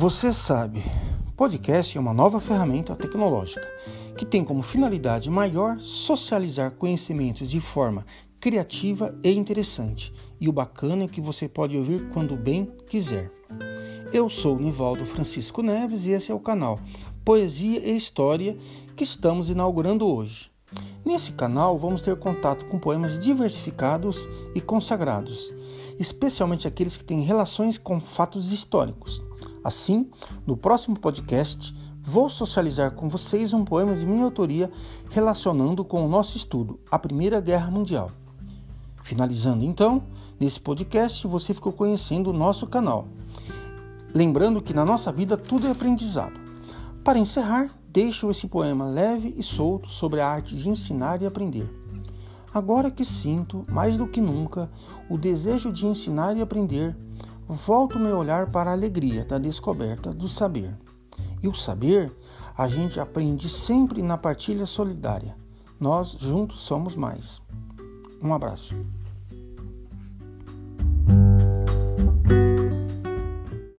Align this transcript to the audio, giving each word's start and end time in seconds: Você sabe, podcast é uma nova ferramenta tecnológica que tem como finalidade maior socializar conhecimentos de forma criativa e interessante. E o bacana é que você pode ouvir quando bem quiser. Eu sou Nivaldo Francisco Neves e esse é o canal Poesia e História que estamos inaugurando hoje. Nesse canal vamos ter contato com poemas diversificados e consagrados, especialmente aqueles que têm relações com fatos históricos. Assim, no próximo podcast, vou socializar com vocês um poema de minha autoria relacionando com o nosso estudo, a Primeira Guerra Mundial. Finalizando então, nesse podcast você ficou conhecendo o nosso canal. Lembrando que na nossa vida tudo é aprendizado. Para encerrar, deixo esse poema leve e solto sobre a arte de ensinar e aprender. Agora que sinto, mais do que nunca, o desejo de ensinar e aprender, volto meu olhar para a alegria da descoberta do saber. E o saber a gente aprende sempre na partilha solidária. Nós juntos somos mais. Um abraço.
Você 0.00 0.32
sabe, 0.32 0.84
podcast 1.36 1.98
é 1.98 2.00
uma 2.00 2.14
nova 2.14 2.38
ferramenta 2.38 2.94
tecnológica 2.94 3.68
que 4.16 4.24
tem 4.24 4.44
como 4.44 4.62
finalidade 4.62 5.28
maior 5.28 5.80
socializar 5.80 6.70
conhecimentos 6.70 7.50
de 7.50 7.60
forma 7.60 8.06
criativa 8.38 9.12
e 9.24 9.32
interessante. 9.32 10.14
E 10.40 10.48
o 10.48 10.52
bacana 10.52 11.02
é 11.02 11.08
que 11.08 11.20
você 11.20 11.48
pode 11.48 11.76
ouvir 11.76 12.08
quando 12.10 12.36
bem 12.36 12.72
quiser. 12.88 13.28
Eu 14.12 14.30
sou 14.30 14.56
Nivaldo 14.56 15.04
Francisco 15.04 15.62
Neves 15.62 16.06
e 16.06 16.12
esse 16.12 16.30
é 16.30 16.34
o 16.34 16.38
canal 16.38 16.78
Poesia 17.24 17.84
e 17.84 17.96
História 17.96 18.56
que 18.94 19.02
estamos 19.02 19.50
inaugurando 19.50 20.06
hoje. 20.06 20.48
Nesse 21.04 21.32
canal 21.32 21.76
vamos 21.76 22.02
ter 22.02 22.16
contato 22.20 22.66
com 22.66 22.78
poemas 22.78 23.18
diversificados 23.18 24.28
e 24.54 24.60
consagrados, 24.60 25.52
especialmente 25.98 26.68
aqueles 26.68 26.96
que 26.96 27.04
têm 27.04 27.22
relações 27.22 27.76
com 27.76 28.00
fatos 28.00 28.52
históricos. 28.52 29.26
Assim, 29.68 30.08
no 30.46 30.56
próximo 30.56 30.98
podcast, 30.98 31.76
vou 32.02 32.30
socializar 32.30 32.92
com 32.92 33.06
vocês 33.06 33.52
um 33.52 33.66
poema 33.66 33.94
de 33.94 34.06
minha 34.06 34.24
autoria 34.24 34.72
relacionando 35.10 35.84
com 35.84 36.02
o 36.02 36.08
nosso 36.08 36.38
estudo, 36.38 36.80
a 36.90 36.98
Primeira 36.98 37.38
Guerra 37.38 37.70
Mundial. 37.70 38.10
Finalizando 39.02 39.66
então, 39.66 40.02
nesse 40.40 40.58
podcast 40.58 41.26
você 41.26 41.52
ficou 41.52 41.70
conhecendo 41.70 42.30
o 42.30 42.32
nosso 42.32 42.66
canal. 42.66 43.08
Lembrando 44.14 44.62
que 44.62 44.72
na 44.72 44.86
nossa 44.86 45.12
vida 45.12 45.36
tudo 45.36 45.66
é 45.66 45.70
aprendizado. 45.70 46.40
Para 47.04 47.18
encerrar, 47.18 47.78
deixo 47.90 48.30
esse 48.30 48.48
poema 48.48 48.86
leve 48.86 49.34
e 49.36 49.42
solto 49.42 49.90
sobre 49.90 50.22
a 50.22 50.26
arte 50.26 50.56
de 50.56 50.66
ensinar 50.66 51.20
e 51.20 51.26
aprender. 51.26 51.68
Agora 52.54 52.90
que 52.90 53.04
sinto, 53.04 53.66
mais 53.68 53.98
do 53.98 54.08
que 54.08 54.22
nunca, 54.22 54.70
o 55.10 55.18
desejo 55.18 55.70
de 55.70 55.86
ensinar 55.86 56.34
e 56.38 56.40
aprender, 56.40 56.96
volto 57.48 57.98
meu 57.98 58.18
olhar 58.18 58.50
para 58.50 58.70
a 58.70 58.74
alegria 58.74 59.24
da 59.24 59.38
descoberta 59.38 60.12
do 60.12 60.28
saber. 60.28 60.76
E 61.42 61.48
o 61.48 61.54
saber 61.54 62.12
a 62.56 62.68
gente 62.68 63.00
aprende 63.00 63.48
sempre 63.48 64.02
na 64.02 64.18
partilha 64.18 64.66
solidária. 64.66 65.34
Nós 65.80 66.10
juntos 66.10 66.60
somos 66.60 66.94
mais. 66.94 67.40
Um 68.22 68.34
abraço. 68.34 68.76